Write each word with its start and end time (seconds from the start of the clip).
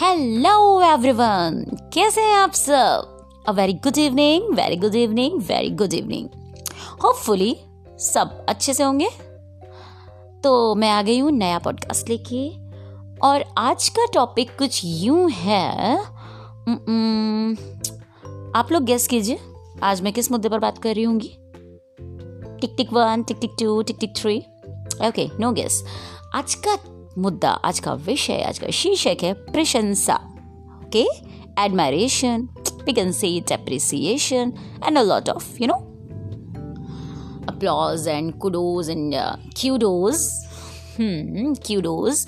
Hello 0.00 0.80
everyone 0.82 1.64
कैसे 1.94 2.20
हैं 2.20 2.36
आप 2.36 2.52
सब? 2.52 3.42
A 3.48 3.52
very 3.52 3.72
good 3.72 3.98
evening 3.98 4.54
very 4.54 4.76
good 4.76 4.94
evening 4.94 5.40
very 5.40 5.70
good 5.70 5.94
evening 5.94 6.28
hopefully 7.04 7.56
सब 7.98 8.46
अच्छे 8.48 8.74
से 8.74 8.82
होंगे। 8.82 9.08
तो 10.44 10.74
मैं 10.74 10.90
आ 10.90 11.02
गई 11.02 11.18
हूँ 11.18 11.30
नया 11.30 11.58
पॉडकास्ट 11.58 12.08
लेके। 12.08 12.48
और 13.28 13.44
आज 13.58 13.88
का 13.88 14.06
टॉपिक 14.14 14.56
कुछ 14.58 14.80
यूँ 14.84 15.30
है। 15.30 15.96
आप 18.56 18.72
लोग 18.72 18.84
गेस 18.84 19.06
कीजिए, 19.08 19.38
आज 19.82 20.00
मैं 20.02 20.12
किस 20.12 20.30
मुद्दे 20.32 20.48
पर 20.48 20.58
बात 20.58 20.78
कर 20.78 20.94
रही 20.94 21.04
हूँगी? 21.04 21.36
Tick 22.60 22.74
tick 22.76 22.92
one 22.92 23.22
tick 23.22 23.36
tick 23.40 23.50
two 23.60 23.82
tick 23.82 23.96
tick 24.00 24.16
three 24.16 24.38
okay 25.08 25.28
no 25.40 25.52
guess 25.52 25.84
आज 26.34 26.54
का 26.54 26.76
मुद्दा 27.18 27.50
आज 27.50 27.80
का 27.80 27.94
विषय 27.94 28.42
आज 28.42 28.58
का 28.58 28.70
शीर्षक 28.70 29.16
है 29.22 29.32
प्रशंसा। 29.32 30.14
Okay 30.86 31.06
admiration 31.64 32.48
we 32.86 32.92
can 32.94 33.12
say 33.12 33.36
it 33.36 33.50
appreciation 33.50 34.52
and 34.82 34.98
a 34.98 35.02
lot 35.02 35.28
of 35.28 35.44
you 35.58 35.66
know 35.66 35.86
applause 37.46 38.06
and 38.06 38.34
uh, 39.14 39.36
kudos. 39.54 40.46
Hmm 40.96 41.54
kudos. 41.56 42.26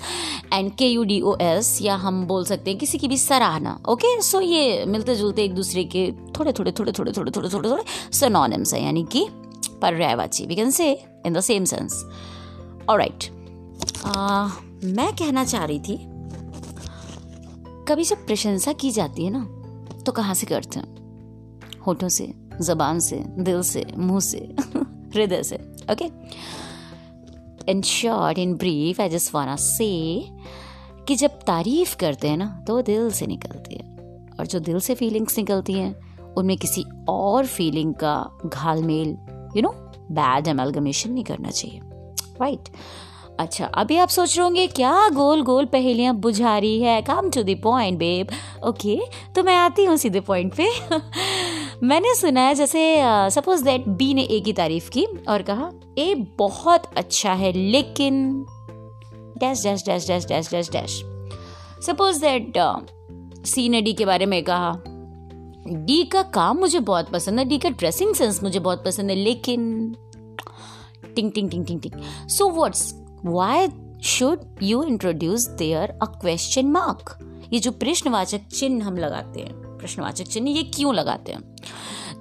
And 0.51 0.77
k 0.77 0.89
u 0.93 1.05
d 1.05 1.21
o 1.23 1.35
s 1.39 1.81
या 1.81 1.95
हम 1.95 2.25
बोल 2.27 2.45
सकते 2.45 2.71
हैं 2.71 2.79
किसी 2.79 2.97
की 2.97 3.07
भी 3.07 3.17
सराहना 3.17 3.79
ओके 3.89 4.07
okay? 4.07 4.25
सो 4.25 4.37
so 4.37 4.43
ये 4.45 4.85
मिलते 4.85 5.15
जुलते 5.15 5.43
एक 5.43 5.55
दूसरे 5.55 5.83
के 5.83 6.11
थोड़े 6.11 6.53
थोड़े 6.53 6.71
थोड़े 6.71 6.91
थोड़े 6.91 7.11
थोड़े 7.11 7.31
थोड़े 7.31 7.49
थोड़े 7.49 7.69
थोड़े 7.69 7.83
सिनोनिम्स 8.11 8.73
है 8.73 8.83
यानी 8.83 9.03
कि 9.11 9.27
पर्यायवाची 9.81 10.45
we 10.45 10.55
can 10.55 10.71
say 10.71 11.03
in 11.25 11.33
the 11.33 11.39
same 11.39 11.65
sense 11.65 12.05
alright 12.89 13.23
मैं 14.83 15.13
कहना 15.13 15.43
चाह 15.43 15.65
रही 15.65 15.79
थी, 15.79 15.97
कभी 17.87 18.03
जब 18.03 18.25
प्रशंसा 18.25 18.73
की 18.73 18.91
जाती 18.91 19.25
है 19.25 19.31
ना 19.33 19.45
तो 20.01 20.11
कहाँ 20.11 20.33
से 20.33 20.45
करते 20.45 20.79
हैं? 20.79 20.93
होठों 21.87 22.09
से, 22.09 22.33
जबान 22.61 22.99
से, 22.99 23.25
दिल 23.39 23.61
से, 23.61 23.85
मुँह 23.97 24.19
से, 24.19 24.37
हृदय 25.15 25.43
से 25.43 25.55
okay 25.91 26.09
in 27.71 27.81
short 27.81 28.37
in 28.37 28.55
brief 28.55 29.01
I 29.01 29.09
just 29.09 29.35
wanna 29.35 29.55
say 29.55 30.23
कि 31.07 31.15
जब 31.15 31.29
तारीफ़ 31.29 31.97
करते 31.97 32.27
हैं 32.27 32.37
ना 32.37 32.63
तो 32.67 32.81
दिल 32.81 33.11
से 33.11 33.27
निकलती 33.27 33.75
है। 33.75 33.95
और 34.39 34.47
जो 34.47 34.59
दिल 34.59 34.79
से 34.79 34.95
फीलिंग्स 34.95 35.37
निकलती 35.37 35.73
हैं, 35.73 36.17
उनमें 36.33 36.57
किसी 36.57 36.85
और 37.09 37.45
फीलिंग 37.45 37.93
का 37.93 38.29
घालमेल 38.45 39.17
यू 39.55 39.61
नो 39.61 39.69
बैड 40.11 40.47
एमलगमेशन 40.47 41.11
नहीं 41.11 41.23
करना 41.23 41.49
चाहिए। 41.49 41.79
Right 41.83 42.59
right? 42.59 42.75
अच्छा 43.39 43.65
अभी 43.65 43.97
आप 43.97 44.09
सोच 44.09 44.37
रहे 44.37 44.43
होंगे, 44.43 44.65
क्या 44.67 45.09
गोल 45.09 45.41
गोल 45.43 45.65
पहेलियाँ 45.65 46.13
बुझा 46.15 46.57
रही 46.57 46.81
है? 46.81 47.01
Come 47.01 47.29
to 47.29 47.43
the 47.43 47.59
point 47.63 47.97
babe 47.99 48.27
okay 48.65 48.99
तो 49.35 49.43
मैं 49.43 49.55
आती 49.55 49.85
हूँ 49.85 49.95
सीधे 49.97 50.19
पॉइंट 50.19 50.53
पे। 50.55 50.67
मैंने 51.83 52.13
सुना 52.15 52.41
है, 52.41 52.55
जैसे 52.55 53.01
सपोज़ 53.31 53.63
दैट 53.63 53.87
बी 53.89 54.13
ने 54.13 54.23
ए 54.23 54.39
की 54.39 54.53
तारीफ़ 54.53 54.89
की 54.89 55.05
और 55.29 55.41
कहा 55.41 55.71
ए 55.97 56.13
बहुत 56.37 56.83
अच्छा 56.97 57.33
है, 57.33 57.51
लेकिन 57.51 58.45
dash 59.37 59.63
dash 59.63 59.85
dash 59.85 60.07
dash 60.07 60.25
dash 60.25 60.49
dash 60.51 60.71
dash 60.71 61.01
suppose 61.85 62.21
that 62.21 63.45
C 63.45 63.67
ने 63.69 63.81
डी 63.81 63.93
के 63.93 64.05
बारे 64.05 64.25
में 64.25 64.43
कहा 64.43 64.73
डी 65.67 66.03
का 66.03 66.21
काम 66.33 66.57
मुझे 66.57 66.79
बहुत 66.79 67.09
पसंद 67.09 67.39
है 67.39 67.45
डी 67.45 67.57
का 67.57 67.69
ड्रेसिंग 67.69 68.13
सेंस 68.15 68.43
मुझे 68.43 68.59
बहुत 68.59 68.83
पसंद 68.85 69.09
है, 69.09 69.15
लेकिन 69.15 69.95
टिंग 71.15 71.31
टिंग 71.31 71.49
टिंग 71.51 71.65
टिंग 71.65 71.79
टिंग 71.81 72.27
so 72.29 72.49
what's 72.49 72.93
why 73.27 73.71
should 74.03 74.39
you 74.63 74.83
introduce 74.83 75.47
there 75.47 75.89
a 75.89 76.05
question 76.05 76.65
mark 76.65 77.19
ये 77.53 77.59
जो 77.59 77.71
प्रश्नवाचक 77.71 78.37
चिन्ह 78.37 78.85
हम 78.85 78.97
लगाते 78.97 79.39
हैं, 79.39 79.77
प्रश्नवाचक 79.77 80.23
चिन्ह 80.23 80.49
ये 80.49 80.63
क्यों 80.63 80.95
लगाते 80.95 81.31
हैं? 81.31 81.55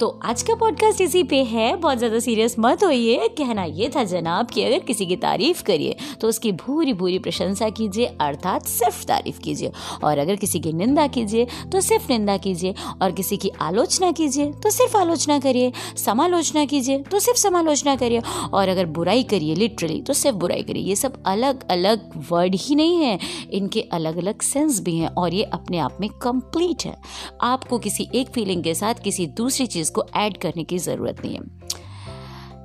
तो 0.00 0.06
आज 0.24 0.42
का 0.42 0.54
पॉडकास्ट 0.54 1.00
इसी 1.00 1.22
पे 1.22 1.42
है। 1.44 1.74
बहुत 1.76 1.98
ज़्यादा 1.98 2.18
सीरियस 2.18 2.54
मत 2.58 2.82
होइए। 2.84 3.28
कहना 3.38 3.64
ये 3.64 3.88
था 3.96 4.02
जनाब 4.04 4.50
कि 4.50 4.62
अगर 4.62 4.78
किसी 4.78 5.06
की 5.06 5.16
तारीफ़ 5.16 5.62
करिए 5.62 5.96
तो 6.20 6.28
उसकी 6.28 6.52
भूरी 6.52 6.92
भूरी 6.92 7.18
प्रशंसा 7.18 7.68
कीजिए, 7.70 8.06
अर्थात 8.20 8.66
सिर्फ़ 8.66 9.04
तारीफ़ 9.04 9.38
कीजिए। 9.40 9.70
और 10.04 10.18
अगर 10.18 10.36
किसी 10.36 10.60
की 10.60 10.72
निंदा 10.72 11.06
कीजिए 11.06 11.46
तो 11.72 11.80
सिर्फ़ 11.80 12.08
निंदा 12.10 12.36
कीजिए। 12.36 12.74
और 13.02 13.12
किसी 13.12 13.36
की 13.36 13.50
आलोचना 13.60 14.10
कीजिए 14.12 14.50
तो 14.62 14.70
सिर्फ़ 14.70 14.96
आलोचना 14.96 15.38
करिए। 15.38 15.72
समालोचना 15.96 16.64
कीजिए 16.64 16.98
तो 17.02 17.18
सिर्फ़ 17.18 17.40
समालोचना 17.40 17.96
करिए। 17.96 18.22
और 18.52 18.68
अगर 18.68 18.86
बुराई 18.92 19.22
करिए 19.22 19.54
लिटरली 19.54 20.00
तो 20.02 20.12
सिर्फ़ 20.12 20.36
बुराई 20.36 20.62
करिए। 20.62 20.82
ये 20.82 20.96
सब 20.96 21.22
अलग 21.26 21.66
अलग 21.70 22.10
वर्ड 22.30 22.54
ही 22.54 22.74
नहीं 22.74 22.96
है। 22.96 23.18
इनके 23.52 23.80
अलग 23.92 24.16
अलग 24.16 24.42
सेंस 24.42 24.80
भी 24.80 24.96
हैं। 24.96 25.08
और 25.08 25.34
ये 25.34 25.42
अपने 25.52 25.78
आप 25.78 25.96
में 26.00 26.08
कंप्लीट 26.22 26.84
है। 26.86 26.96
आपको 27.42 27.78
किसी 27.78 28.08
एक 28.14 28.28
फीलिंग 28.28 28.62
के 28.64 28.74
साथ 28.74 29.02
किसी 29.04 29.26
दूसरी 29.26 29.66
चीज़ 29.66 29.81
को 29.90 30.04
ऐड 30.16 30.36
करने 30.36 30.64
की 30.64 30.78
ज़रूरत 30.78 31.24
नहीं 31.24 31.34
है 31.34 31.62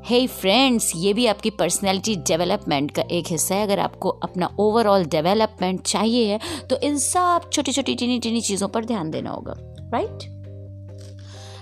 हे 0.05 0.19
hey 0.19 0.31
फ्रेंड्स 0.31 0.91
ये 0.95 1.13
भी 1.13 1.25
आपकी 1.25 1.49
पर्सनैलिटी 1.49 2.15
डेवलपमेंट 2.15 2.91
का 2.91 3.03
एक 3.11 3.27
हिस्सा 3.27 3.55
है 3.55 3.63
अगर 3.63 3.79
आपको 3.79 4.09
अपना 4.09 4.55
ओवरऑल 4.59 5.05
डेवलपमेंट 5.05 5.81
चाहिए 5.81 6.25
है 6.25 6.39
तो 6.69 6.77
इन 6.77 6.97
सब 6.97 7.49
छोटी 7.53 7.71
छोटी 7.71 7.95
टीनी 7.95 8.19
टीनी 8.19 8.41
चीज़ों 8.41 8.67
पर 8.67 8.85
ध्यान 8.85 9.11
देना 9.11 9.29
होगा 9.29 9.53
राइट 9.57 10.09
right? 10.09 10.29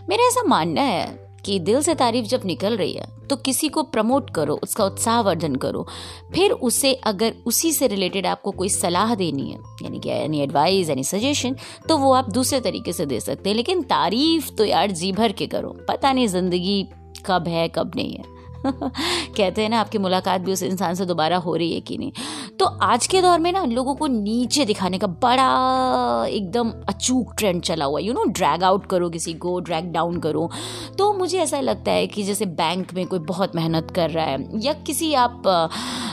मेरा 0.10 0.28
ऐसा 0.28 0.44
मानना 0.44 0.82
है 0.82 1.28
कि 1.46 1.60
दिल 1.60 1.82
से 1.82 1.96
तारीफ़ 1.96 2.26
जब 2.26 2.42
निकल 2.46 2.78
रही 2.78 2.94
है 2.94 3.15
तो 3.30 3.36
किसी 3.36 3.70
को 3.70 3.84
प्रमोट 3.84 4.30
करो, 4.30 4.60
उसका 4.64 4.86
उत्साहवर्धन 4.86 5.56
करो। 5.56 5.86
फिर 6.34 6.52
उसे 6.52 6.94
अगर 6.94 7.34
उसी 7.46 7.72
से 7.72 7.88
रिलेटेड 7.88 8.26
आपको 8.28 8.52
कोई 8.52 8.70
सलाह 8.70 9.16
देनी 9.16 9.50
है, 9.52 9.60
यानी 9.82 10.00
कि 10.00 10.10
यानी 10.10 10.42
एडवाइस 10.42 10.90
यानी 10.90 11.04
सजेशन 11.04 11.56
तो 11.90 11.98
वो 11.98 12.14
आप 12.14 12.30
दूसरे 12.30 12.60
तरीके 12.62 12.94
से 12.94 13.06
दे 13.06 13.20
सकते 13.20 13.50
हैं। 13.50 13.56
लेकिन 13.56 13.82
तारीफ़ 13.86 14.52
तो 14.52 14.66
यार 14.66 14.92
जी 14.92 15.12
भर 15.12 15.32
के 15.32 15.48
करो। 15.48 15.76
पता 15.88 16.14
नहीं 16.14 16.28
ज़िंदगी 16.28 16.84
कब 17.26 17.48
है, 17.48 17.68
कब 17.68 17.92
नहीं 17.96 18.14
है। 18.14 18.35
कहते 19.38 19.62
हैं 19.62 19.70
ना, 19.70 19.80
आपकी 19.80 19.98
मुलाकात 19.98 20.42
भी 20.42 20.52
उस 20.54 20.64
इंसान 20.64 20.96
से 20.96 21.06
दोबारा 21.06 21.38
हो 21.38 21.56
रही 21.56 21.74
है 21.74 21.80
कि 21.80 21.98
नहीं? 21.98 22.12
तो 22.60 22.66
आज 22.66 23.08
के 23.08 23.22
दौर 23.22 23.40
में 23.40 23.52
ना, 23.52 23.64
लोगों 23.66 23.96
को 23.96 24.08
नीचे 24.08 24.66
दिखाने 24.66 24.98
का 24.98 25.08
बड़ा 25.08 26.26
एकदम 26.28 26.72
अचूक 26.90 27.34
ट्रेंड 27.38 27.62
चला 27.62 27.86
हुआ 27.86 28.00
है। 28.00 28.06
यू 28.06 28.14
नो 28.14 28.24
ड्रैग 28.26 28.64
आउट 28.64 28.86
करो 28.86 29.10
किसी 29.10 29.34
को 29.34 29.60
ड्रैग 29.60 29.92
डाउन 29.92 30.20
करो। 30.20 30.50
तो 30.98 31.14
मुझे 31.14 31.40
ऐसा 31.40 31.60
लगता 31.60 31.92
है 31.92 32.08
कि 32.08 32.24
जैसे 32.24 32.46
बैंक 32.46 32.94
में 32.94 33.06
कोई 33.08 33.20
बहुत 33.20 33.56
मेहनत 33.56 33.92
कर 33.96 34.10
रहा 34.10 34.26
है, 34.26 34.60
या 34.62 34.74
किसी 34.74 35.14
आप 35.14 35.44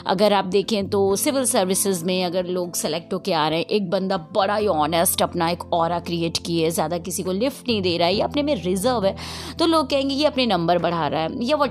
अगर 0.06 0.32
आप 0.32 0.44
देखें 0.46 0.88
तो 0.88 1.04
सिविल 1.16 1.44
सर्विसेज़ 1.44 2.04
में 2.04 2.24
अगर 2.24 2.46
लोग 2.46 2.74
सेलेक्ट 2.74 3.12
होके 3.14 3.32
आ 3.32 3.46
रहे 3.48 3.58
हैं, 3.58 3.66
एक 3.66 3.90
बंदा 3.90 4.16
बड़ा 4.34 4.56
ही 4.56 4.66
ऑनेस्ट 4.68 5.22
अपना 5.22 5.48
एक 5.50 5.72
और 5.72 5.98
क्रिएट 6.00 6.38
किए, 6.38 6.70
ज़्यादा 6.70 6.98
किसी 7.00 7.22
को 7.22 7.32
लिफ्ट 7.32 7.68
नहीं 7.68 7.82
दे 7.82 7.96
रहा 7.98 8.08
है, 8.08 8.14
या 8.14 8.26
अपने 8.26 8.42
में 8.42 8.54
रिज़र्व 8.54 9.04
है 9.04 9.16
तो 9.58 9.66
लोग 9.66 9.88
कहेंगे 9.90 10.14
ये 10.14 10.26
अपने 10.26 10.46
नंबर 10.46 10.78
बढ़ा 10.78 11.06
रहा 11.08 11.20
है, 11.20 11.44
या 11.44 11.56
वट 11.56 11.70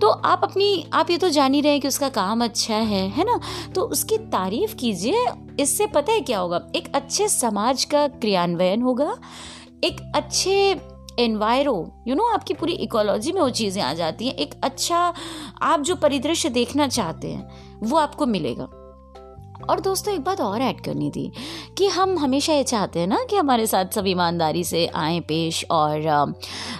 तो 0.00 0.08
आप 0.08 0.40
अपनी, 0.44 0.84
आप 0.92 1.10
ये 1.10 1.18
तो 1.18 1.28
जान 1.28 1.54
ही 1.54 1.60
रहे 1.60 1.72
हैं 1.72 1.80
कि 1.80 1.88
उसका 1.88 2.08
काम 2.10 2.44
अच्छा 2.44 2.76
है 2.76 3.06
है 3.08 3.24
ना? 3.24 3.38
तो 3.74 3.82
उसकी 3.82 4.18
तारीफ़ 4.28 4.74
कीजिए, 4.76 5.26
इससे 5.60 5.86
पता 5.86 6.12
है 6.12 6.20
क्या 6.20 6.38
होगा? 6.38 6.60
एक 6.76 6.88
अच्छे 6.94 7.28
समाज 7.28 7.84
का 7.84 8.06
क्रियान्वयन 8.10 8.82
होगा, 8.82 9.16
एक 9.84 10.00
अच्छे 10.14 10.74
एनवायरो 11.18 12.04
यू 12.08 12.14
नो 12.14 12.24
आपकी 12.24 12.54
पूरी 12.54 12.72
इकोलॉजी 12.72 13.32
में 13.32 13.40
वो 13.40 13.50
चीज़ें 13.50 13.82
आ 13.82 13.92
जाती 13.94 14.26
हैं। 14.26 14.34
एक 14.34 14.54
अच्छा 14.62 15.12
आप 15.62 15.80
जो 15.80 15.94
परिदृश्य 15.96 16.48
देखना 16.48 16.88
चाहते 16.88 17.30
हैं, 17.30 17.48
वो 17.82 17.96
आपको 17.96 18.26
मिलेगा। 18.26 18.68
और 19.70 19.80
दोस्तों, 19.80 20.14
एक 20.14 20.20
बात 20.20 20.40
और 20.40 20.62
ऐड 20.62 20.80
करनी 20.80 21.10
थी 21.10 21.32
कि 21.78 21.86
हम 21.86 22.18
हमेशा 22.18 22.52
ये 22.52 22.64
चाहते 22.64 23.00
हैं 23.00 23.06
ना 23.06 23.18
कि 23.30 23.36
हमारे 23.36 23.66
साथ 23.66 23.94
सब 23.94 24.06
ईमानदारी 24.06 24.64
से 24.64 24.86
आए 24.86 25.20
पेश 25.20 25.64
और 25.70 26.06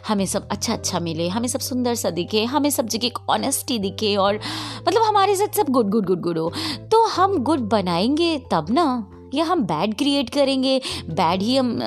हमें 0.08 0.26
सब 0.26 0.48
अच्छा 0.48 0.72
अच्छा 0.72 1.00
मिले, 1.00 1.28
हमें 1.28 1.48
सब 1.48 1.60
सुंदर 1.60 1.94
सा 1.94 2.10
दिखे, 2.10 2.44
हमें 2.44 2.70
सब 2.70 2.86
जगह 2.86 3.06
एक 3.06 3.18
ऑनेस्टी 3.30 3.78
दिखे 3.78 4.16
और 4.16 4.40
मतलब 4.88 5.02
हमारे 5.02 5.36
साथ 5.36 5.56
सब 5.56 5.68
गुड 5.70 5.90
गुड 5.90 6.06
गुड 6.06 6.20
गुड 6.20 6.38
हो। 6.38 6.52
तो 6.92 7.06
हम 7.06 7.38
गुड 7.38 7.60
बनाएँगे 7.60 8.38
तब 8.52 8.66
ना? 8.70 8.86
या 9.34 9.44
हम 9.44 9.62
बैड 9.62 9.94
क्रिएट 9.94 10.30
करेंगे 10.30 10.78
बैड 11.06 11.42
ही 11.42 11.56
हम 11.56 11.78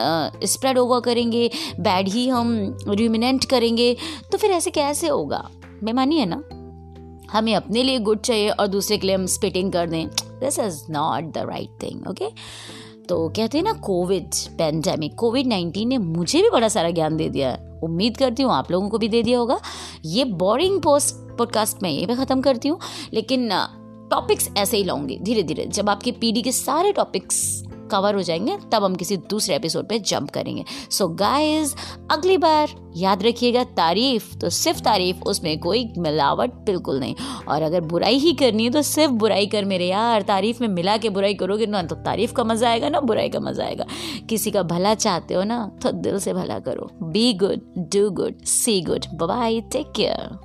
स्प्रेड 0.43 0.77
ओवर 0.77 0.99
करेंगे 0.99 1.49
बैड 1.79 2.07
ही 2.07 2.27
हम 2.29 2.77
रिमिनेंट 2.89 3.45
करेंगे 3.45 3.95
तो 4.31 4.37
फिर 4.37 4.51
ऐसे 4.51 4.71
कैसे 4.71 5.07
होगा? 5.07 5.49
मैं 5.83 5.93
मानिए 5.93 6.25
ना? 6.25 6.41
हमें 7.31 7.53
अपने 7.55 7.83
लिए 7.83 7.99
गुड 7.99 8.19
चाहिए 8.19 8.49
और 8.49 8.67
दूसरे 8.67 8.97
के 8.97 9.07
लिए 9.07 9.15
हम 9.15 9.25
स्पिटिंग 9.27 9.71
कर 9.71 9.89
दें। 9.89 10.07
This 10.39 10.59
is 10.59 10.81
not 10.91 11.31
the 11.33 11.45
right 11.47 11.83
thing 11.83 12.07
okay 12.07 12.29
तो 13.09 13.27
कहते 13.29 13.57
हैं 13.57 13.65
ना 13.65 13.73
कोविड 13.83 14.35
पेंडेमिक 14.57 15.15
कोविड 15.15 15.47
नाइन्टीन 15.47 15.87
ने 15.87 15.97
मुझे 15.97 16.41
भी 16.41 16.49
बड़ा 16.49 16.67
सारा 16.67 16.89
ज्ञान 16.89 17.17
दे 17.17 17.29
दिया 17.29 17.49
है। 17.49 17.79
उम्मीद 17.83 18.17
करती 18.17 18.43
हूँ 18.43 18.51
आप 18.53 18.71
लोगों 18.71 18.89
को 18.89 18.97
भी 18.97 19.07
दे 19.07 19.21
दिया 19.23 19.39
होगा। 19.39 19.59
ये 20.05 20.23
बोरिंग 20.25 20.81
पोस्ट 20.81 21.15
पॉडकास्ट 21.37 21.83
में 21.83 21.89
ये 21.89 22.05
भी 22.05 22.15
ख़त्म 22.15 22.41
करती 22.41 22.69
हूँ। 22.69 22.79
लेकिन 23.13 23.49
टॉपिक्स 24.11 24.49
ऐसे 24.57 24.77
ही 24.77 24.83
लाऊँगी। 24.83 25.19
धीरे 25.21 25.43
धीरे 25.43 25.65
जब 25.65 25.89
आपके 25.89 26.11
पीडी 26.11 26.41
के 26.41 26.51
सारे 26.51 26.91
टॉपिक्स 26.91 27.63
कवर 27.91 28.15
हो 28.15 28.21
जाएँगे, 28.21 28.57
तब 28.71 28.83
हम 28.83 28.95
किसी 28.95 29.17
दूसरे 29.17 29.55
एपिसोड 29.55 29.87
पे 29.87 29.99
जंप 29.99 30.29
करेंगे। 30.29 30.63
सो 30.91 31.05
so 31.05 31.15
गाइस 31.17 31.75
अगली 32.11 32.37
बार 32.37 32.69
याद 32.97 33.23
रखिएगा 33.23 33.63
तारीफ़। 33.63 34.35
तो 34.37 34.49
सिर्फ़ 34.49 34.81
तारीफ़, 34.81 35.21
उसमें 35.21 35.59
कोई 35.59 35.93
मिलावट 35.97 36.53
बिल्कुल 36.65 36.99
नहीं। 36.99 37.15
और 37.47 37.61
अगर 37.61 37.81
बुराई 37.81 38.17
ही 38.17 38.33
करनी 38.33 38.63
है 38.63 38.69
तो 38.69 38.81
सिर्फ़ 38.81 39.13
बुराई 39.13 39.45
कर 39.45 39.65
मेरे 39.65 39.87
यार। 39.87 40.21
तारीफ़ 40.21 40.61
में 40.61 40.67
मिला 40.67 40.97
के 40.97 41.09
बुराई 41.09 41.33
करोगे 41.33 41.65
ना 41.65 41.83
तो 41.83 41.95
तारीफ़ 41.95 42.33
का 42.33 42.43
मज़ा 42.43 42.69
आएगा 42.69 42.89
ना, 42.89 42.99
बुराई 42.99 43.29
का 43.29 43.39
मज़ा 43.39 43.65
आएगा। 43.65 43.85
किसी 44.29 44.51
का 44.51 44.63
भला 44.63 44.93
चाहते 44.95 45.33
हो 45.33 45.43
ना 45.43 45.71
तो 45.83 45.91
दिल 45.91 46.19
से 46.19 46.33
भला 46.33 46.59
करो। 46.59 46.89
Be 47.03 47.33
good 47.33 47.89
do 47.93 48.09
good 48.09 48.43
see 48.45 48.81
good 48.81 49.05
bye 49.15 49.61
take 49.61 49.91
care 49.95 50.37